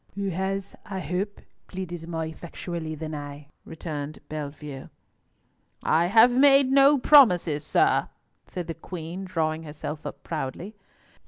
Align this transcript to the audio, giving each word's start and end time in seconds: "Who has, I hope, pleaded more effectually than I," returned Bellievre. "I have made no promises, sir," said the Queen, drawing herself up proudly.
"Who 0.15 0.29
has, 0.29 0.75
I 0.83 0.99
hope, 0.99 1.41
pleaded 1.67 2.07
more 2.07 2.25
effectually 2.25 2.95
than 2.95 3.13
I," 3.13 3.49
returned 3.65 4.17
Bellievre. 4.29 4.89
"I 5.83 6.07
have 6.07 6.31
made 6.35 6.71
no 6.71 6.97
promises, 6.97 7.63
sir," 7.63 8.09
said 8.47 8.65
the 8.65 8.73
Queen, 8.73 9.25
drawing 9.25 9.61
herself 9.61 10.03
up 10.07 10.23
proudly. 10.23 10.73